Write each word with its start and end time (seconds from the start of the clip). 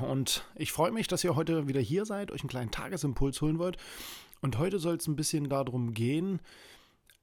Und 0.00 0.46
ich 0.54 0.70
freue 0.70 0.92
mich, 0.92 1.08
dass 1.08 1.24
ihr 1.24 1.34
heute 1.34 1.66
wieder 1.66 1.80
hier 1.80 2.06
seid, 2.06 2.30
euch 2.30 2.42
einen 2.42 2.48
kleinen 2.48 2.70
Tagesimpuls 2.70 3.42
holen 3.42 3.58
wollt. 3.58 3.76
Und 4.40 4.56
heute 4.56 4.78
soll 4.78 4.94
es 4.94 5.08
ein 5.08 5.16
bisschen 5.16 5.48
darum 5.48 5.94
gehen, 5.94 6.40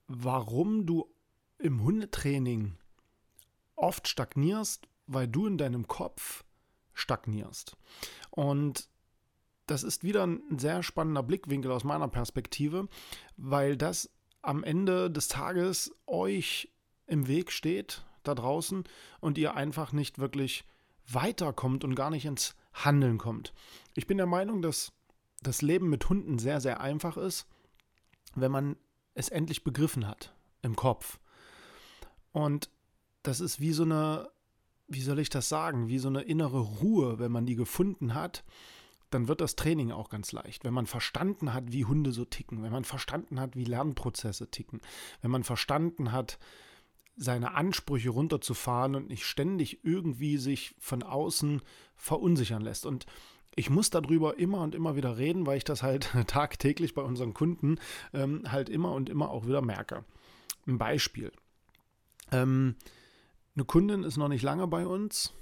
warum 0.10 0.86
du 0.86 1.10
im 1.58 1.82
Hundetraining 1.82 2.76
oft 3.78 4.10
stagnierst, 4.10 4.90
weil 5.08 5.30
du 5.30 5.48
in 5.48 5.58
deinem 5.58 5.88
Kopf 5.88 6.44
stagnierst. 6.94 7.78
Und 8.32 8.90
das 9.66 9.84
ist 9.84 10.04
wieder 10.04 10.28
ein 10.28 10.42
sehr 10.58 10.84
spannender 10.84 11.24
Blickwinkel 11.24 11.72
aus 11.72 11.86
meiner 11.86 12.10
Perspektive, 12.10 12.90
weil 13.38 13.78
das 13.78 14.10
am 14.42 14.62
Ende 14.66 15.10
des 15.10 15.30
Tages 15.30 15.96
euch 16.06 16.70
im 17.08 17.30
Weg 17.30 17.54
steht 17.54 18.04
da 18.24 18.36
draußen 18.36 18.84
und 19.22 19.38
ihr 19.38 19.56
einfach 19.56 19.94
nicht 19.94 20.20
wirklich 20.20 20.66
weiterkommt 21.08 21.84
und 21.84 21.96
gar 21.96 22.10
nicht 22.10 22.26
ins 22.26 22.56
Handeln 22.74 23.18
kommt. 23.18 23.54
Ich 23.94 24.08
bin 24.08 24.18
der 24.18 24.26
Meinung, 24.26 24.62
dass 24.62 24.92
das 25.42 25.62
Leben 25.62 25.90
mit 25.90 26.10
Hunden 26.10 26.40
sehr, 26.40 26.60
sehr 26.62 26.82
einfach 26.82 27.18
ist, 27.18 27.48
wenn 28.36 28.52
man 28.52 28.76
es 29.14 29.30
endlich 29.30 29.64
begriffen 29.64 30.08
hat 30.08 30.34
im 30.62 30.76
Kopf. 30.76 31.20
Und 32.32 32.70
das 33.24 33.40
ist 33.40 33.60
wie 33.60 33.72
so 33.72 33.84
eine, 33.84 34.30
wie 34.88 35.02
soll 35.02 35.20
ich 35.20 35.30
das 35.30 35.50
sagen, 35.50 35.88
wie 35.88 36.00
so 36.00 36.10
eine 36.10 36.22
innere 36.22 36.60
Ruhe, 36.60 37.20
wenn 37.20 37.32
man 37.32 37.46
die 37.46 37.56
gefunden 37.56 38.14
hat, 38.14 38.44
dann 39.10 39.28
wird 39.28 39.40
das 39.40 39.56
Training 39.56 39.92
auch 39.92 40.10
ganz 40.10 40.32
leicht. 40.32 40.64
Wenn 40.64 40.74
man 40.74 40.88
verstanden 40.88 41.54
hat, 41.54 41.72
wie 41.72 41.86
Hunde 41.86 42.12
so 42.12 42.26
ticken, 42.26 42.64
wenn 42.64 42.72
man 42.72 42.84
verstanden 42.84 43.40
hat, 43.40 43.56
wie 43.56 43.64
Lernprozesse 43.64 44.52
ticken, 44.52 44.82
wenn 45.22 45.32
man 45.32 45.44
verstanden 45.44 46.12
hat, 46.12 46.38
seine 47.16 47.56
Ansprüche 47.56 48.10
runterzufahren 48.10 48.96
und 48.96 49.08
nicht 49.08 49.26
ständig 49.26 49.80
irgendwie 49.84 50.38
sich 50.38 50.76
von 50.80 51.04
außen 51.04 51.62
verunsichern 51.96 52.62
lässt. 52.62 52.86
Und 52.86 53.06
ich 53.56 53.70
muss 53.70 53.90
darüber 53.90 54.38
immer 54.38 54.62
und 54.62 54.76
immer 54.76 54.96
wieder 54.96 55.18
reden, 55.18 55.46
weil 55.46 55.58
ich 55.58 55.64
das 55.64 55.82
halt 55.82 56.12
tagtäglich 56.28 56.94
bei 56.94 57.02
unseren 57.02 57.34
Kunden 57.34 57.80
ähm, 58.14 58.52
halt 58.52 58.70
immer 58.70 58.92
und 58.92 59.10
immer 59.10 59.30
auch 59.30 59.46
wieder 59.46 59.62
merke. 59.62 60.04
Ein 60.68 60.78
Beispiel. 60.78 61.32
Ähm, 62.32 62.76
eine 63.56 63.66
Kundin 63.66 64.04
ist 64.04 64.18
noch 64.18 64.28
nicht 64.28 64.44
lange 64.44 64.68
bei 64.68 64.86
uns, 64.86 65.34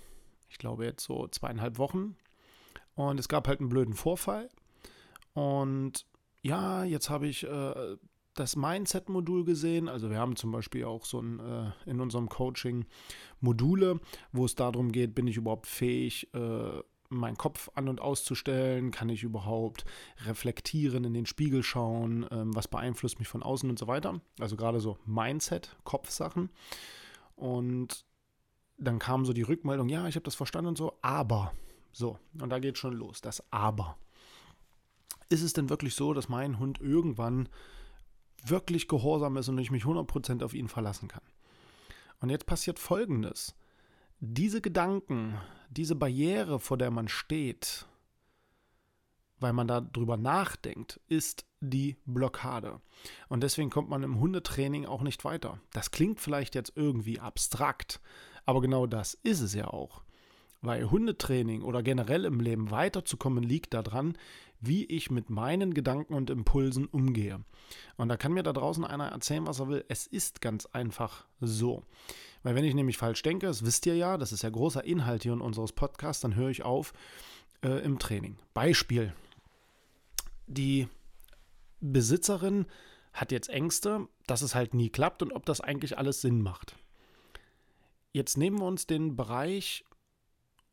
ich 0.50 0.60
glaube 0.60 0.86
jetzt 0.86 1.04
so 1.04 1.28
zweieinhalb 1.28 1.80
Wochen, 1.80 2.16
und 2.96 3.20
es 3.20 3.28
gab 3.28 3.48
halt 3.48 3.60
einen 3.60 3.70
blöden 3.70 3.96
Vorfall. 3.96 4.50
Und 5.34 6.06
ja, 6.42 6.84
jetzt 6.84 7.10
habe 7.10 7.28
ich 7.28 7.44
äh, 7.44 7.98
das 8.34 8.56
Mindset-Modul 8.56 9.46
gesehen. 9.46 9.88
Also 9.88 10.10
wir 10.10 10.18
haben 10.18 10.36
zum 10.36 10.52
Beispiel 10.52 10.86
auch 10.86 11.06
so 11.06 11.20
ein, 11.20 11.40
äh, 11.40 11.72
in 11.86 12.00
unserem 12.00 12.30
Coaching 12.30 12.86
Module, 13.40 14.00
wo 14.32 14.46
es 14.46 14.56
darum 14.56 14.92
geht, 14.92 15.16
bin 15.16 15.28
ich 15.28 15.38
überhaupt 15.38 15.68
fähig, 15.68 16.34
äh, 16.34 16.82
meinen 17.10 17.38
Kopf 17.38 17.70
an 17.76 17.88
und 17.88 18.02
auszustellen? 18.02 18.92
Kann 18.92 19.10
ich 19.10 19.24
überhaupt 19.24 19.86
reflektieren, 20.26 21.04
in 21.04 21.14
den 21.14 21.26
Spiegel 21.26 21.64
schauen? 21.64 22.26
Ähm, 22.32 22.56
was 22.56 22.68
beeinflusst 22.68 23.20
mich 23.20 23.28
von 23.28 23.44
außen 23.44 23.70
und 23.70 23.80
so 23.80 23.88
weiter? 23.88 24.20
Also 24.40 24.56
gerade 24.56 24.80
so 24.80 24.98
Mindset, 25.06 25.76
Kopfsachen. 25.84 26.50
Und 27.36 28.06
dann 28.78 29.00
kam 29.00 29.26
so 29.26 29.34
die 29.34 29.44
Rückmeldung, 29.44 29.90
ja, 29.90 30.08
ich 30.08 30.16
habe 30.16 30.24
das 30.26 30.36
verstanden 30.36 30.70
und 30.70 30.78
so, 30.78 30.98
aber. 31.02 31.54
So, 31.92 32.18
und 32.40 32.50
da 32.50 32.60
geht 32.60 32.78
schon 32.78 32.94
los, 32.94 33.22
das 33.22 33.44
aber. 33.52 33.98
Ist 35.30 35.44
es 35.44 35.54
denn 35.54 35.70
wirklich 35.70 35.94
so, 35.96 36.14
dass 36.14 36.28
mein 36.28 36.60
Hund 36.60 36.82
irgendwann 36.82 37.50
wirklich 38.50 38.88
gehorsam 38.88 39.38
ist 39.38 39.50
und 39.50 39.58
ich 39.58 39.72
mich 39.72 39.84
100% 39.84 40.44
auf 40.44 40.54
ihn 40.54 40.68
verlassen 40.68 41.08
kann. 41.08 41.24
Und 42.20 42.30
jetzt 42.30 42.46
passiert 42.46 42.80
Folgendes. 42.80 43.56
Diese 44.20 44.62
Gedanken, 44.62 45.38
diese 45.70 45.96
Barriere, 45.96 46.60
vor 46.60 46.78
der 46.78 46.92
man 46.92 47.08
steht, 47.08 47.86
weil 49.40 49.54
man 49.54 49.68
darüber 49.68 50.18
nachdenkt, 50.18 51.02
ist 51.10 51.46
die 51.60 51.98
Blockade. 52.06 52.80
Und 53.28 53.42
deswegen 53.42 53.70
kommt 53.70 53.90
man 53.90 54.04
im 54.04 54.20
Hundetraining 54.20 54.86
auch 54.86 55.02
nicht 55.02 55.26
weiter. 55.26 55.60
Das 55.74 55.92
klingt 55.92 56.20
vielleicht 56.20 56.56
jetzt 56.56 56.74
irgendwie 56.76 57.20
abstrakt, 57.20 58.00
aber 58.46 58.62
genau 58.62 58.88
das 58.88 59.14
ist 59.14 59.42
es 59.42 59.54
ja 59.54 59.68
auch. 59.68 60.04
Weil 60.62 60.90
Hundetraining 60.90 61.62
oder 61.62 61.84
generell 61.84 62.24
im 62.24 62.40
Leben 62.40 62.72
weiterzukommen 62.72 63.44
liegt 63.44 63.74
daran, 63.74 64.18
wie 64.66 64.86
ich 64.86 65.12
mit 65.12 65.30
meinen 65.30 65.74
Gedanken 65.74 66.14
und 66.14 66.30
Impulsen 66.30 66.86
umgehe. 66.86 67.44
Und 67.98 68.10
da 68.10 68.18
kann 68.18 68.34
mir 68.34 68.44
da 68.44 68.54
draußen 68.54 68.86
einer 68.86 69.08
erzählen, 69.08 69.46
was 69.46 69.60
er 69.60 69.68
will. 69.68 69.86
Es 69.88 70.08
ist 70.08 70.42
ganz 70.42 70.66
einfach 70.68 71.26
so. 71.42 71.84
Weil 72.44 72.56
wenn 72.56 72.66
ich 72.66 72.74
nämlich 72.74 72.98
falsch 72.98 73.22
denke, 73.24 73.48
das 73.48 73.66
wisst 73.66 73.86
ihr 73.86 73.96
ja, 73.96 74.18
das 74.18 74.32
ist 74.32 74.44
ja 74.44 74.50
großer 74.50 74.84
Inhalt 74.84 75.24
hier 75.24 75.34
in 75.34 75.42
unseres 75.42 75.72
Podcasts, 75.72 76.22
dann 76.22 76.36
höre 76.36 76.50
ich 76.50 76.64
auf 76.64 76.94
äh, 77.64 77.84
im 77.84 78.00
Training. 78.00 78.38
Beispiel. 78.54 79.14
Die 80.48 80.88
Besitzerin 81.80 82.66
hat 83.14 83.32
jetzt 83.32 83.50
Ängste, 83.50 84.08
dass 84.28 84.42
es 84.42 84.56
halt 84.56 84.74
nie 84.74 84.90
klappt 84.90 85.22
und 85.22 85.32
ob 85.32 85.46
das 85.46 85.62
eigentlich 85.62 85.98
alles 85.98 86.22
Sinn 86.22 86.42
macht. 86.42 86.76
Jetzt 88.12 88.38
nehmen 88.38 88.60
wir 88.60 88.66
uns 88.66 88.88
den 88.88 89.16
Bereich 89.16 89.86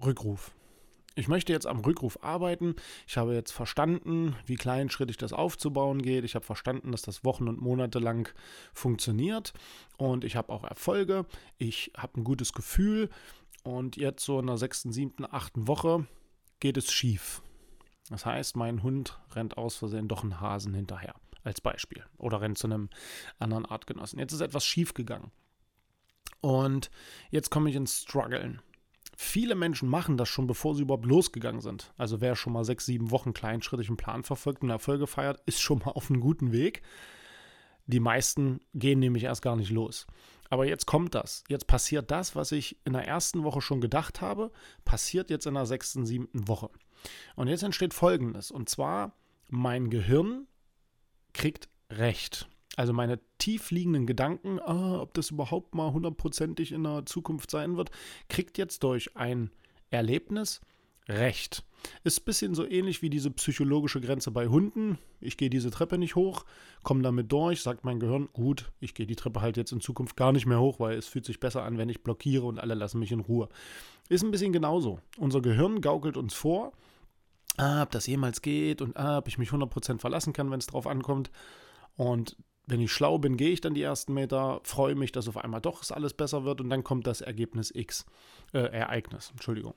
Rückruf. 0.04 0.52
Ich 1.16 1.26
möchte 1.26 1.52
jetzt 1.52 1.66
am 1.66 1.80
Rückruf 1.80 2.22
arbeiten. 2.22 2.76
Ich 3.06 3.16
habe 3.16 3.34
jetzt 3.34 3.50
verstanden, 3.50 4.36
wie 4.46 4.54
kleinschrittig 4.54 5.16
das 5.16 5.32
aufzubauen 5.32 6.02
geht. 6.02 6.24
Ich 6.24 6.34
habe 6.34 6.44
verstanden, 6.44 6.92
dass 6.92 7.02
das 7.02 7.24
Wochen 7.24 7.48
und 7.48 7.60
Monate 7.60 7.98
lang 7.98 8.32
funktioniert. 8.72 9.52
Und 9.96 10.24
ich 10.24 10.36
habe 10.36 10.52
auch 10.52 10.64
Erfolge. 10.64 11.26
Ich 11.58 11.92
habe 11.96 12.20
ein 12.20 12.24
gutes 12.24 12.52
Gefühl. 12.52 13.10
Und 13.64 13.96
jetzt 13.96 14.24
so 14.24 14.38
in 14.38 14.46
der 14.46 14.56
sechsten, 14.56 14.92
siebten, 14.92 15.26
achten 15.28 15.66
Woche 15.66 16.06
geht 16.60 16.76
es 16.76 16.92
schief. 16.92 17.42
Das 18.08 18.24
heißt, 18.24 18.56
mein 18.56 18.82
Hund 18.82 19.20
rennt 19.32 19.58
aus 19.58 19.76
Versehen 19.76 20.08
doch 20.08 20.22
einen 20.22 20.40
Hasen 20.40 20.74
hinterher. 20.74 21.14
Als 21.42 21.60
Beispiel. 21.60 22.04
Oder 22.18 22.40
rennt 22.40 22.58
zu 22.58 22.66
einem 22.66 22.88
anderen 23.38 23.66
Artgenossen. 23.66 24.18
Jetzt 24.18 24.32
ist 24.32 24.42
etwas 24.42 24.64
schief 24.64 24.94
gegangen. 24.94 25.32
Und 26.40 26.90
jetzt 27.30 27.50
komme 27.50 27.68
ich 27.68 27.76
ins 27.76 28.02
Struggeln. 28.02 28.62
Viele 29.22 29.54
Menschen 29.54 29.86
machen 29.86 30.16
das 30.16 30.30
schon, 30.30 30.46
bevor 30.46 30.74
sie 30.74 30.80
überhaupt 30.80 31.04
losgegangen 31.04 31.60
sind. 31.60 31.92
Also 31.98 32.22
wer 32.22 32.34
schon 32.34 32.54
mal 32.54 32.64
sechs, 32.64 32.86
sieben 32.86 33.10
Wochen 33.10 33.34
kleinschrittig 33.34 33.88
einen 33.88 33.98
Plan 33.98 34.24
verfolgt 34.24 34.62
und 34.62 34.70
Erfolge 34.70 35.06
feiert, 35.06 35.42
ist 35.44 35.60
schon 35.60 35.80
mal 35.80 35.90
auf 35.90 36.10
einem 36.10 36.22
guten 36.22 36.52
Weg. 36.52 36.80
Die 37.86 38.00
meisten 38.00 38.62
gehen 38.72 38.98
nämlich 38.98 39.24
erst 39.24 39.42
gar 39.42 39.56
nicht 39.56 39.70
los. 39.70 40.06
Aber 40.48 40.66
jetzt 40.66 40.86
kommt 40.86 41.14
das. 41.14 41.44
Jetzt 41.48 41.66
passiert 41.66 42.10
das, 42.10 42.34
was 42.34 42.50
ich 42.50 42.78
in 42.86 42.94
der 42.94 43.06
ersten 43.06 43.44
Woche 43.44 43.60
schon 43.60 43.82
gedacht 43.82 44.22
habe, 44.22 44.50
passiert 44.86 45.28
jetzt 45.28 45.46
in 45.46 45.52
der 45.52 45.66
sechsten, 45.66 46.06
siebten 46.06 46.48
Woche. 46.48 46.70
Und 47.36 47.48
jetzt 47.48 47.62
entsteht 47.62 47.92
Folgendes. 47.92 48.50
Und 48.50 48.70
zwar, 48.70 49.12
mein 49.48 49.90
Gehirn 49.90 50.46
kriegt 51.34 51.68
Recht. 51.90 52.48
Also 52.76 52.92
meine 52.92 53.18
tief 53.38 53.70
liegenden 53.70 54.06
Gedanken, 54.06 54.60
ah, 54.60 55.00
ob 55.00 55.14
das 55.14 55.30
überhaupt 55.30 55.74
mal 55.74 55.92
hundertprozentig 55.92 56.72
in 56.72 56.84
der 56.84 57.04
Zukunft 57.04 57.50
sein 57.50 57.76
wird, 57.76 57.90
kriegt 58.28 58.58
jetzt 58.58 58.82
durch 58.84 59.16
ein 59.16 59.50
Erlebnis 59.90 60.60
Recht. 61.10 61.64
Ist 62.04 62.20
ein 62.20 62.24
bisschen 62.24 62.54
so 62.54 62.66
ähnlich 62.66 63.02
wie 63.02 63.10
diese 63.10 63.30
psychologische 63.30 64.00
Grenze 64.00 64.30
bei 64.30 64.48
Hunden. 64.48 64.98
Ich 65.20 65.36
gehe 65.36 65.50
diese 65.50 65.70
Treppe 65.70 65.98
nicht 65.98 66.14
hoch, 66.14 66.44
komme 66.82 67.02
damit 67.02 67.32
durch, 67.32 67.62
sagt 67.62 67.84
mein 67.84 67.98
Gehirn, 67.98 68.28
gut, 68.32 68.70
ich 68.80 68.94
gehe 68.94 69.06
die 69.06 69.16
Treppe 69.16 69.40
halt 69.40 69.56
jetzt 69.56 69.72
in 69.72 69.80
Zukunft 69.80 70.16
gar 70.16 70.32
nicht 70.32 70.46
mehr 70.46 70.60
hoch, 70.60 70.78
weil 70.78 70.96
es 70.96 71.06
fühlt 71.06 71.24
sich 71.24 71.40
besser 71.40 71.64
an, 71.64 71.78
wenn 71.78 71.88
ich 71.88 72.02
blockiere 72.02 72.44
und 72.44 72.60
alle 72.60 72.74
lassen 72.74 73.00
mich 73.00 73.12
in 73.12 73.20
Ruhe. 73.20 73.48
Ist 74.08 74.22
ein 74.22 74.30
bisschen 74.30 74.52
genauso. 74.52 75.00
Unser 75.18 75.40
Gehirn 75.40 75.80
gaukelt 75.80 76.16
uns 76.16 76.34
vor, 76.34 76.72
ah, 77.56 77.82
ob 77.82 77.90
das 77.90 78.06
jemals 78.06 78.42
geht 78.42 78.82
und 78.82 78.96
ah, 78.96 79.18
ob 79.18 79.28
ich 79.28 79.38
mich 79.38 79.50
100% 79.50 79.98
verlassen 79.98 80.32
kann, 80.32 80.50
wenn 80.50 80.60
es 80.60 80.66
drauf 80.66 80.86
ankommt. 80.86 81.30
Und 81.96 82.36
wenn 82.70 82.80
ich 82.80 82.92
schlau 82.92 83.18
bin, 83.18 83.36
gehe 83.36 83.50
ich 83.50 83.60
dann 83.60 83.74
die 83.74 83.82
ersten 83.82 84.14
Meter, 84.14 84.60
freue 84.62 84.94
mich, 84.94 85.12
dass 85.12 85.28
auf 85.28 85.36
einmal 85.36 85.60
doch 85.60 85.88
alles 85.90 86.14
besser 86.14 86.44
wird 86.44 86.60
und 86.60 86.70
dann 86.70 86.84
kommt 86.84 87.06
das 87.06 87.20
Ergebnis 87.20 87.72
X, 87.74 88.06
äh, 88.52 88.58
Ereignis, 88.58 89.30
Entschuldigung. 89.32 89.74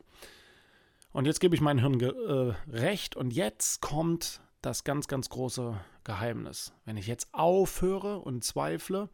Und 1.12 1.26
jetzt 1.26 1.40
gebe 1.40 1.56
ich 1.56 1.62
meinem 1.62 1.80
Hirn 1.80 2.00
äh, 2.00 2.54
recht 2.72 3.16
und 3.16 3.32
jetzt 3.34 3.82
kommt 3.82 4.42
das 4.62 4.84
ganz, 4.84 5.08
ganz 5.08 5.30
große 5.30 5.80
Geheimnis. 6.04 6.74
Wenn 6.86 6.98
ich 6.98 7.08
jetzt 7.08 7.34
aufhöre 7.34 8.20
und 8.20 8.44
zweifle, 8.44 9.10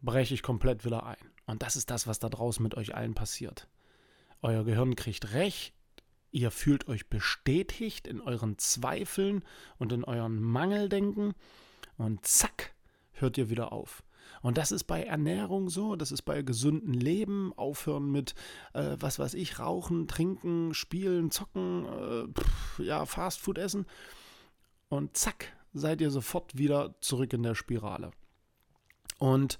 breche 0.00 0.34
ich 0.34 0.42
komplett 0.42 0.84
wieder 0.84 1.04
ein. 1.04 1.16
Und 1.46 1.62
das 1.62 1.76
ist 1.76 1.90
das, 1.90 2.06
was 2.06 2.18
da 2.18 2.28
draußen 2.28 2.62
mit 2.62 2.76
euch 2.76 2.94
allen 2.94 3.14
passiert. 3.14 3.68
Euer 4.42 4.64
Gehirn 4.64 4.96
kriegt 4.96 5.32
recht, 5.32 5.74
ihr 6.30 6.50
fühlt 6.50 6.88
euch 6.88 7.08
bestätigt 7.08 8.06
in 8.06 8.20
euren 8.20 8.58
Zweifeln 8.58 9.44
und 9.78 9.92
in 9.92 10.04
euren 10.04 10.40
Mangeldenken 10.40 11.34
und 11.98 12.24
zack, 12.24 12.74
hört 13.12 13.36
ihr 13.36 13.50
wieder 13.50 13.72
auf. 13.72 14.02
Und 14.42 14.56
das 14.56 14.72
ist 14.72 14.84
bei 14.84 15.02
Ernährung 15.02 15.68
so, 15.68 15.96
das 15.96 16.12
ist 16.12 16.22
bei 16.22 16.42
gesundem 16.42 16.92
Leben, 16.92 17.52
aufhören 17.56 18.10
mit, 18.10 18.34
äh, 18.72 18.96
was 19.00 19.18
weiß 19.18 19.34
ich, 19.34 19.58
rauchen, 19.58 20.06
trinken, 20.06 20.74
spielen, 20.74 21.30
zocken, 21.30 21.86
äh, 21.86 22.28
pff, 22.28 22.78
ja, 22.78 23.04
Fastfood 23.04 23.58
essen. 23.58 23.86
Und 24.88 25.16
zack, 25.16 25.56
seid 25.74 26.00
ihr 26.00 26.10
sofort 26.10 26.56
wieder 26.56 26.94
zurück 27.00 27.32
in 27.32 27.42
der 27.42 27.54
Spirale. 27.54 28.12
Und 29.18 29.58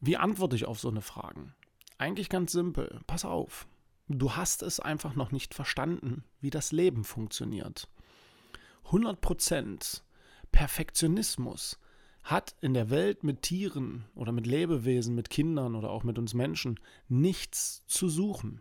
wie 0.00 0.16
antworte 0.16 0.56
ich 0.56 0.64
auf 0.64 0.80
so 0.80 0.88
eine 0.88 1.02
Fragen? 1.02 1.54
Eigentlich 1.98 2.28
ganz 2.28 2.52
simpel. 2.52 3.00
Pass 3.06 3.24
auf. 3.24 3.66
Du 4.08 4.36
hast 4.36 4.62
es 4.62 4.80
einfach 4.80 5.14
noch 5.14 5.32
nicht 5.32 5.52
verstanden, 5.52 6.24
wie 6.40 6.50
das 6.50 6.72
Leben 6.72 7.04
funktioniert. 7.04 7.88
100% 8.86 10.00
Perfektionismus 10.52 11.78
hat 12.22 12.54
in 12.60 12.74
der 12.74 12.90
Welt 12.90 13.24
mit 13.24 13.42
Tieren 13.42 14.04
oder 14.14 14.32
mit 14.32 14.46
Lebewesen, 14.46 15.14
mit 15.14 15.30
Kindern 15.30 15.74
oder 15.74 15.90
auch 15.90 16.04
mit 16.04 16.18
uns 16.18 16.34
Menschen 16.34 16.78
nichts 17.08 17.84
zu 17.86 18.08
suchen, 18.08 18.60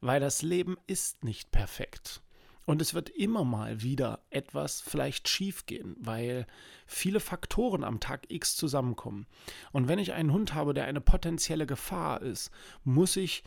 weil 0.00 0.20
das 0.20 0.42
Leben 0.42 0.76
ist 0.86 1.24
nicht 1.24 1.50
perfekt. 1.50 2.22
Und 2.64 2.82
es 2.82 2.94
wird 2.94 3.10
immer 3.10 3.44
mal 3.44 3.82
wieder 3.82 4.24
etwas 4.30 4.80
vielleicht 4.80 5.28
schiefgehen, 5.28 5.94
weil 6.00 6.46
viele 6.84 7.20
Faktoren 7.20 7.84
am 7.84 8.00
Tag 8.00 8.24
X 8.28 8.56
zusammenkommen. 8.56 9.26
Und 9.70 9.86
wenn 9.86 10.00
ich 10.00 10.14
einen 10.14 10.32
Hund 10.32 10.52
habe, 10.52 10.74
der 10.74 10.86
eine 10.86 11.00
potenzielle 11.00 11.66
Gefahr 11.66 12.22
ist, 12.22 12.50
muss 12.82 13.16
ich 13.16 13.44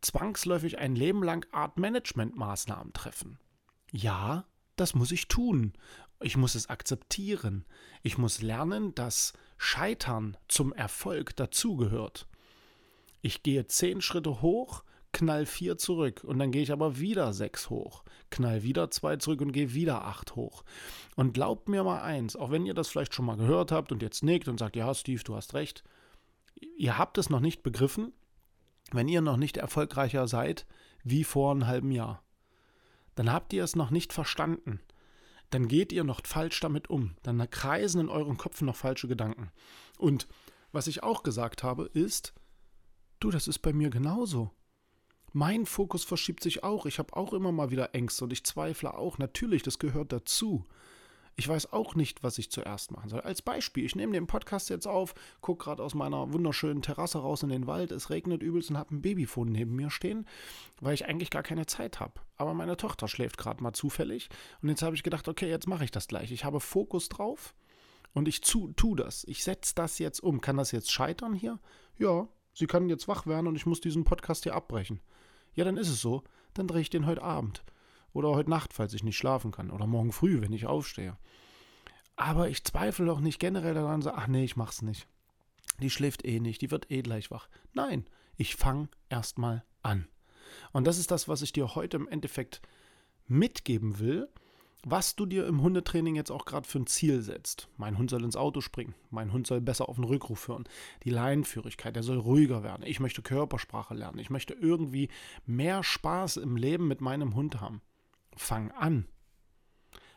zwangsläufig 0.00 0.78
ein 0.78 0.96
Leben 0.96 1.22
lang 1.22 1.46
Art 1.52 1.78
Management-Maßnahmen 1.78 2.92
treffen. 2.92 3.38
Ja, 3.92 4.46
das 4.74 4.94
muss 4.94 5.12
ich 5.12 5.28
tun. 5.28 5.72
Ich 6.20 6.36
muss 6.36 6.54
es 6.54 6.68
akzeptieren. 6.70 7.64
Ich 8.02 8.18
muss 8.18 8.42
lernen, 8.42 8.94
dass 8.94 9.32
Scheitern 9.58 10.36
zum 10.48 10.72
Erfolg 10.72 11.36
dazugehört. 11.36 12.26
Ich 13.22 13.42
gehe 13.42 13.66
zehn 13.66 14.00
Schritte 14.00 14.40
hoch, 14.40 14.82
knall 15.12 15.46
vier 15.46 15.78
zurück 15.78 16.22
und 16.24 16.38
dann 16.38 16.52
gehe 16.52 16.62
ich 16.62 16.72
aber 16.72 16.98
wieder 16.98 17.32
sechs 17.32 17.70
hoch, 17.70 18.04
knall 18.30 18.62
wieder 18.62 18.90
zwei 18.90 19.16
zurück 19.16 19.40
und 19.40 19.52
gehe 19.52 19.72
wieder 19.72 20.04
acht 20.04 20.36
hoch. 20.36 20.62
Und 21.16 21.32
glaubt 21.32 21.68
mir 21.68 21.84
mal 21.84 22.02
eins, 22.02 22.36
auch 22.36 22.50
wenn 22.50 22.66
ihr 22.66 22.74
das 22.74 22.88
vielleicht 22.88 23.14
schon 23.14 23.24
mal 23.24 23.36
gehört 23.36 23.72
habt 23.72 23.92
und 23.92 24.02
jetzt 24.02 24.22
nickt 24.22 24.48
und 24.48 24.58
sagt, 24.58 24.76
ja, 24.76 24.92
Steve, 24.94 25.22
du 25.24 25.34
hast 25.34 25.54
recht, 25.54 25.84
ihr 26.76 26.98
habt 26.98 27.18
es 27.18 27.30
noch 27.30 27.40
nicht 27.40 27.62
begriffen, 27.62 28.12
wenn 28.92 29.08
ihr 29.08 29.22
noch 29.22 29.36
nicht 29.36 29.56
erfolgreicher 29.56 30.28
seid 30.28 30.66
wie 31.02 31.24
vor 31.24 31.50
einem 31.50 31.66
halben 31.66 31.90
Jahr. 31.90 32.22
Dann 33.14 33.32
habt 33.32 33.52
ihr 33.52 33.64
es 33.64 33.74
noch 33.74 33.90
nicht 33.90 34.12
verstanden. 34.12 34.80
Dann 35.50 35.68
geht 35.68 35.92
ihr 35.92 36.04
noch 36.04 36.26
falsch 36.26 36.60
damit 36.60 36.90
um. 36.90 37.16
Dann 37.22 37.48
kreisen 37.50 38.00
in 38.00 38.08
euren 38.08 38.36
Kopf 38.36 38.60
noch 38.62 38.76
falsche 38.76 39.08
Gedanken. 39.08 39.50
Und 39.98 40.26
was 40.72 40.86
ich 40.86 41.02
auch 41.02 41.22
gesagt 41.22 41.62
habe, 41.62 41.84
ist, 41.84 42.34
du, 43.20 43.30
das 43.30 43.48
ist 43.48 43.60
bei 43.60 43.72
mir 43.72 43.90
genauso. 43.90 44.50
Mein 45.32 45.66
Fokus 45.66 46.04
verschiebt 46.04 46.42
sich 46.42 46.64
auch. 46.64 46.86
Ich 46.86 46.98
habe 46.98 47.14
auch 47.14 47.32
immer 47.32 47.52
mal 47.52 47.70
wieder 47.70 47.94
Ängste 47.94 48.24
und 48.24 48.32
ich 48.32 48.44
zweifle 48.44 48.94
auch. 48.94 49.18
Natürlich, 49.18 49.62
das 49.62 49.78
gehört 49.78 50.12
dazu. 50.12 50.64
Ich 51.38 51.46
weiß 51.46 51.74
auch 51.74 51.94
nicht, 51.94 52.22
was 52.22 52.38
ich 52.38 52.50
zuerst 52.50 52.92
machen 52.92 53.10
soll. 53.10 53.20
Als 53.20 53.42
Beispiel, 53.42 53.84
ich 53.84 53.94
nehme 53.94 54.14
den 54.14 54.26
Podcast 54.26 54.70
jetzt 54.70 54.86
auf, 54.86 55.14
gucke 55.42 55.64
gerade 55.64 55.82
aus 55.82 55.94
meiner 55.94 56.32
wunderschönen 56.32 56.80
Terrasse 56.80 57.18
raus 57.18 57.42
in 57.42 57.50
den 57.50 57.66
Wald, 57.66 57.92
es 57.92 58.08
regnet 58.08 58.42
übelst 58.42 58.70
und 58.70 58.78
habe 58.78 58.94
ein 58.94 59.02
Babyfon 59.02 59.52
neben 59.52 59.76
mir 59.76 59.90
stehen, 59.90 60.26
weil 60.80 60.94
ich 60.94 61.04
eigentlich 61.04 61.28
gar 61.28 61.42
keine 61.42 61.66
Zeit 61.66 62.00
habe. 62.00 62.14
Aber 62.36 62.54
meine 62.54 62.78
Tochter 62.78 63.06
schläft 63.06 63.36
gerade 63.36 63.62
mal 63.62 63.74
zufällig 63.74 64.30
und 64.62 64.70
jetzt 64.70 64.80
habe 64.80 64.96
ich 64.96 65.02
gedacht, 65.02 65.28
okay, 65.28 65.50
jetzt 65.50 65.68
mache 65.68 65.84
ich 65.84 65.90
das 65.90 66.08
gleich. 66.08 66.32
Ich 66.32 66.46
habe 66.46 66.58
Fokus 66.58 67.10
drauf 67.10 67.54
und 68.14 68.28
ich 68.28 68.40
tu, 68.40 68.72
tu 68.72 68.94
das. 68.94 69.24
Ich 69.24 69.44
setze 69.44 69.74
das 69.74 69.98
jetzt 69.98 70.20
um. 70.20 70.40
Kann 70.40 70.56
das 70.56 70.72
jetzt 70.72 70.90
scheitern 70.90 71.34
hier? 71.34 71.58
Ja, 71.98 72.28
sie 72.54 72.66
kann 72.66 72.88
jetzt 72.88 73.08
wach 73.08 73.26
werden 73.26 73.46
und 73.46 73.56
ich 73.56 73.66
muss 73.66 73.82
diesen 73.82 74.04
Podcast 74.04 74.44
hier 74.44 74.54
abbrechen. 74.54 75.00
Ja, 75.54 75.64
dann 75.66 75.76
ist 75.76 75.90
es 75.90 76.00
so. 76.00 76.22
Dann 76.54 76.66
drehe 76.66 76.80
ich 76.80 76.88
den 76.88 77.04
heute 77.04 77.22
Abend. 77.22 77.62
Oder 78.16 78.30
heute 78.30 78.50
Nacht, 78.50 78.72
falls 78.72 78.94
ich 78.94 79.04
nicht 79.04 79.16
schlafen 79.16 79.52
kann. 79.52 79.70
Oder 79.70 79.86
morgen 79.86 80.12
früh, 80.12 80.40
wenn 80.40 80.52
ich 80.52 80.66
aufstehe. 80.66 81.16
Aber 82.16 82.48
ich 82.48 82.64
zweifle 82.64 83.06
doch 83.06 83.20
nicht 83.20 83.38
generell 83.38 83.74
daran, 83.74 84.02
so, 84.02 84.10
ach 84.10 84.26
nee, 84.26 84.44
ich 84.44 84.56
mach's 84.56 84.82
nicht. 84.82 85.06
Die 85.80 85.90
schläft 85.90 86.24
eh 86.24 86.40
nicht, 86.40 86.62
die 86.62 86.70
wird 86.70 86.90
eh 86.90 87.02
gleich 87.02 87.30
wach. 87.30 87.48
Nein, 87.74 88.06
ich 88.36 88.56
fange 88.56 88.88
erstmal 89.08 89.64
an. 89.82 90.08
Und 90.72 90.86
das 90.86 90.98
ist 90.98 91.10
das, 91.10 91.28
was 91.28 91.42
ich 91.42 91.52
dir 91.52 91.74
heute 91.74 91.98
im 91.98 92.08
Endeffekt 92.08 92.62
mitgeben 93.28 93.98
will 93.98 94.28
was 94.88 95.16
du 95.16 95.26
dir 95.26 95.48
im 95.48 95.62
Hundetraining 95.62 96.14
jetzt 96.14 96.30
auch 96.30 96.44
gerade 96.44 96.68
für 96.68 96.78
ein 96.78 96.86
Ziel 96.86 97.20
setzt. 97.20 97.68
Mein 97.76 97.98
Hund 97.98 98.08
soll 98.08 98.22
ins 98.22 98.36
Auto 98.36 98.60
springen, 98.60 98.94
mein 99.10 99.32
Hund 99.32 99.48
soll 99.48 99.60
besser 99.60 99.88
auf 99.88 99.96
den 99.96 100.04
Rückruf 100.04 100.46
hören, 100.46 100.62
die 101.02 101.10
Leinenführigkeit, 101.10 101.96
der 101.96 102.04
soll 102.04 102.18
ruhiger 102.18 102.62
werden, 102.62 102.84
ich 102.86 103.00
möchte 103.00 103.20
Körpersprache 103.20 103.94
lernen, 103.94 104.20
ich 104.20 104.30
möchte 104.30 104.54
irgendwie 104.54 105.08
mehr 105.44 105.82
Spaß 105.82 106.36
im 106.36 106.56
Leben 106.56 106.86
mit 106.86 107.00
meinem 107.00 107.34
Hund 107.34 107.60
haben. 107.60 107.82
Fang 108.36 108.70
an. 108.72 109.08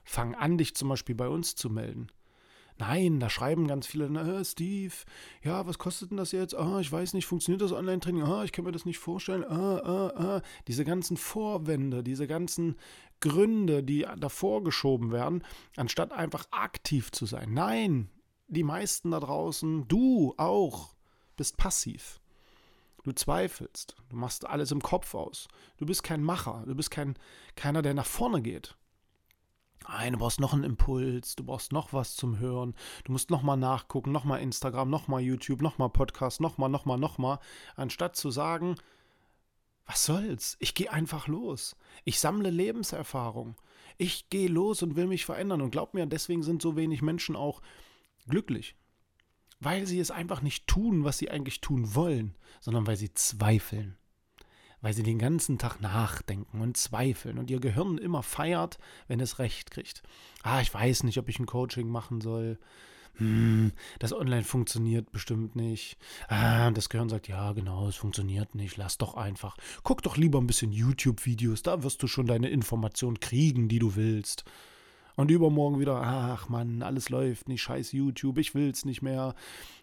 Fang 0.04 0.36
an, 0.36 0.57
dich 0.57 0.75
zum 0.75 0.89
Beispiel 0.89 1.16
bei 1.16 1.27
uns 1.27 1.56
zu 1.56 1.69
melden. 1.69 2.12
Nein, 2.80 3.19
da 3.19 3.30
schreiben 3.30 3.68
ganz 3.68 3.88
viele, 3.88 4.10
na, 4.10 4.42
Steve, 4.44 4.94
ja, 5.44 5.68
was 5.68 5.77
kostet 5.77 6.12
denn 6.12 6.18
das 6.18 6.31
jetzt? 6.31 6.56
Ah, 6.56 6.80
ich 6.80 6.89
weiß 6.89 7.13
nicht, 7.13 7.25
funktioniert 7.25 7.62
das 7.62 7.74
Online-Training? 7.74 8.24
Ah, 8.24 8.45
ich 8.45 8.54
kann 8.54 8.63
mir 8.63 8.71
das 8.71 8.86
nicht 8.86 9.00
vorstellen. 9.00 9.44
Ah, 9.44 9.80
ah, 9.80 10.13
ah. 10.16 10.42
Diese 10.68 10.86
ganzen 10.86 11.18
Vorwände, 11.18 12.04
diese 12.04 12.25
ganzen 12.25 12.77
Gründe, 13.19 13.83
die 13.83 14.07
davor 14.18 14.63
geschoben 14.63 15.12
werden, 15.12 15.44
anstatt 15.75 16.13
einfach 16.13 16.45
aktiv 16.51 17.12
zu 17.12 17.25
sein. 17.25 17.54
Nein, 17.54 18.09
die 18.47 18.64
meisten 18.64 19.11
da 19.11 19.19
draußen, 19.19 19.88
du 19.90 20.33
auch, 20.38 20.95
bist 21.35 21.57
passiv. 21.57 22.19
Du 23.03 23.11
zweifelst, 23.13 23.95
du 24.09 24.15
machst 24.15 24.45
alles 24.45 24.71
im 24.71 24.81
Kopf 24.81 25.15
aus. 25.15 25.47
Du 25.77 25.85
bist 25.85 26.03
kein 26.03 26.23
Macher, 26.23 26.63
du 26.65 26.75
bist 26.75 26.91
kein, 26.91 27.15
keiner, 27.56 27.81
der 27.81 27.94
nach 27.94 28.06
vorne 28.06 28.41
geht. 28.41 28.75
Nein, 29.87 30.13
du 30.13 30.19
brauchst 30.19 30.39
noch 30.39 30.53
einen 30.53 30.65
Impuls, 30.65 31.35
du 31.35 31.44
brauchst 31.44 31.71
noch 31.71 31.94
was 31.94 32.15
zum 32.15 32.37
Hören, 32.37 32.75
du 33.06 33.11
musst 33.11 33.31
nochmal 33.31 33.57
nachgucken, 33.57 34.11
nochmal 34.11 34.41
Instagram, 34.41 34.89
nochmal 34.89 35.21
YouTube, 35.21 35.61
nochmal 35.61 35.89
Podcast, 35.89 36.41
nochmal, 36.41 36.69
nochmal, 36.69 36.99
nochmal, 36.99 37.39
anstatt 37.75 38.15
zu 38.15 38.29
sagen, 38.29 38.75
was 39.89 40.06
soll's, 40.06 40.56
ich 40.59 40.75
gehe 40.75 40.91
einfach 40.91 41.27
los. 41.27 41.75
Ich 42.03 42.19
sammle 42.19 42.51
Lebenserfahrung. 42.51 43.56
Ich 43.97 44.29
gehe 44.29 44.47
los 44.47 44.83
und 44.83 44.95
will 44.95 45.07
mich 45.07 45.25
verändern. 45.25 45.61
Und 45.61 45.71
glaub 45.71 45.95
mir, 45.95 46.06
deswegen 46.06 46.44
sind 46.44 46.61
so 46.61 46.75
wenig 46.75 47.01
Menschen 47.01 47.35
auch 47.35 47.63
glücklich. 48.27 48.75
Weil 49.59 49.85
sie 49.85 49.99
es 49.99 50.11
einfach 50.11 50.42
nicht 50.42 50.68
tun, 50.68 51.04
was 51.04 51.18
sie 51.18 51.30
eigentlich 51.30 51.61
tun 51.61 51.94
wollen, 51.95 52.35
sondern 52.61 52.87
weil 52.87 52.95
sie 52.95 53.13
zweifeln 53.13 53.97
weil 54.81 54.94
sie 54.94 55.04
den 55.04 55.19
ganzen 55.19 55.57
Tag 55.57 55.81
nachdenken 55.81 56.61
und 56.61 56.78
zweifeln 56.78 57.37
und 57.37 57.49
ihr 57.49 57.59
Gehirn 57.59 57.97
immer 57.97 58.23
feiert, 58.23 58.78
wenn 59.07 59.19
es 59.19 59.39
recht 59.39 59.71
kriegt. 59.71 60.04
Ah, 60.44 60.61
ich 60.61 60.73
weiß 60.73 61.04
nicht, 61.04 61.18
ob 61.18 61.28
ich 61.30 61.39
ein 61.39 61.45
Coaching 61.45 61.89
machen 61.89 62.21
soll. 62.21 62.59
Hm, 63.16 63.73
das 63.99 64.13
online 64.13 64.44
funktioniert 64.44 65.11
bestimmt 65.11 65.56
nicht. 65.56 65.97
Ah, 66.30 66.71
das 66.71 66.87
Gehirn 66.87 67.09
sagt, 67.09 67.28
ja, 67.28 67.51
genau, 67.51 67.87
es 67.87 67.97
funktioniert 67.97 68.56
nicht. 68.56 68.78
Lass 68.78 68.97
doch 68.97 69.16
einfach. 69.16 69.57
Guck 69.83 70.01
doch 70.04 70.16
lieber 70.16 70.39
ein 70.39 70.47
bisschen 70.47 70.71
YouTube-Videos, 70.71 71.63
da 71.63 71.83
wirst 71.83 72.01
du 72.01 72.07
schon 72.07 72.28
deine 72.28 72.49
Informationen 72.49 73.19
kriegen, 73.19 73.68
die 73.68 73.80
du 73.80 73.95
willst. 73.95 74.45
Und 75.19 75.31
übermorgen 75.31 75.81
wieder, 75.81 76.02
ach 76.02 76.47
Mann, 76.47 76.81
alles 76.81 77.09
läuft 77.09 77.49
nicht, 77.49 77.61
scheiß 77.61 77.92
YouTube, 77.92 78.38
ich 78.38 78.56
will's 78.56 78.85
nicht 78.85 79.02
mehr. 79.02 79.35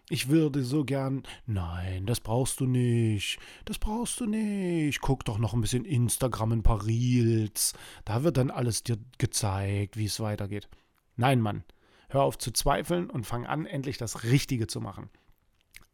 Ich 0.09 0.29
würde 0.29 0.63
so 0.63 0.83
gern. 0.83 1.21
Nein, 1.45 2.07
das 2.07 2.21
brauchst 2.21 2.59
du 2.59 2.65
nicht. 2.65 3.37
Das 3.65 3.77
brauchst 3.77 4.19
du 4.19 4.25
nicht. 4.25 4.99
Guck 4.99 5.25
doch 5.25 5.37
noch 5.37 5.53
ein 5.53 5.61
bisschen 5.61 5.85
Instagram, 5.85 6.53
ein 6.53 6.63
paar 6.63 6.87
Reels. 6.87 7.73
Da 8.03 8.23
wird 8.23 8.37
dann 8.37 8.49
alles 8.49 8.81
dir 8.81 8.97
gezeigt, 9.19 9.95
wie 9.95 10.05
es 10.05 10.19
weitergeht. 10.19 10.69
Nein, 11.17 11.39
Mann. 11.39 11.63
Hör 12.09 12.23
auf 12.23 12.39
zu 12.39 12.49
zweifeln 12.49 13.07
und 13.07 13.27
fang 13.27 13.45
an, 13.45 13.67
endlich 13.67 13.99
das 13.99 14.23
Richtige 14.23 14.65
zu 14.65 14.81
machen. 14.81 15.11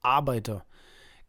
Arbeite. 0.02 0.64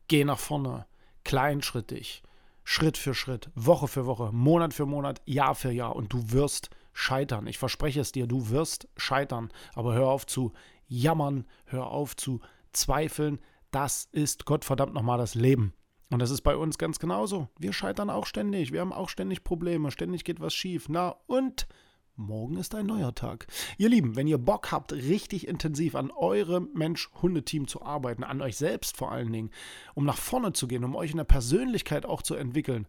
Geh 0.06 0.22
nach 0.22 0.38
vorne. 0.38 0.86
Kleinschrittig. 1.24 2.22
Schritt 2.62 2.96
für 2.96 3.14
Schritt. 3.14 3.50
Woche 3.56 3.88
für 3.88 4.06
Woche. 4.06 4.30
Monat 4.30 4.72
für 4.72 4.86
Monat. 4.86 5.20
Jahr 5.24 5.56
für 5.56 5.72
Jahr. 5.72 5.96
Und 5.96 6.12
du 6.12 6.30
wirst 6.30 6.70
scheitern. 6.94 7.46
Ich 7.46 7.58
verspreche 7.58 8.00
es 8.00 8.12
dir, 8.12 8.26
du 8.26 8.48
wirst 8.48 8.88
scheitern. 8.96 9.50
Aber 9.74 9.92
hör 9.92 10.08
auf 10.08 10.26
zu 10.26 10.52
jammern, 10.86 11.44
hör 11.66 11.88
auf 11.88 12.16
zu 12.16 12.40
zweifeln. 12.72 13.40
Das 13.70 14.08
ist 14.12 14.46
Gottverdammt 14.46 14.94
nochmal 14.94 15.18
das 15.18 15.34
Leben. 15.34 15.74
Und 16.10 16.20
das 16.20 16.30
ist 16.30 16.42
bei 16.42 16.56
uns 16.56 16.78
ganz 16.78 16.98
genauso. 16.98 17.48
Wir 17.58 17.72
scheitern 17.72 18.08
auch 18.08 18.26
ständig. 18.26 18.72
Wir 18.72 18.80
haben 18.80 18.92
auch 18.92 19.08
ständig 19.08 19.44
Probleme. 19.44 19.90
Ständig 19.90 20.24
geht 20.24 20.40
was 20.40 20.54
schief. 20.54 20.88
Na 20.88 21.16
und 21.26 21.66
morgen 22.14 22.56
ist 22.56 22.74
ein 22.76 22.86
neuer 22.86 23.14
Tag. 23.14 23.48
Ihr 23.78 23.88
Lieben, 23.88 24.14
wenn 24.14 24.28
ihr 24.28 24.38
Bock 24.38 24.70
habt, 24.70 24.92
richtig 24.92 25.48
intensiv 25.48 25.96
an 25.96 26.12
eurem 26.12 26.68
Mensch-Hunde-Team 26.72 27.66
zu 27.66 27.82
arbeiten, 27.82 28.22
an 28.22 28.40
euch 28.40 28.56
selbst 28.56 28.96
vor 28.96 29.10
allen 29.10 29.32
Dingen, 29.32 29.50
um 29.94 30.04
nach 30.04 30.18
vorne 30.18 30.52
zu 30.52 30.68
gehen, 30.68 30.84
um 30.84 30.94
euch 30.94 31.10
in 31.10 31.16
der 31.16 31.24
Persönlichkeit 31.24 32.06
auch 32.06 32.22
zu 32.22 32.36
entwickeln, 32.36 32.86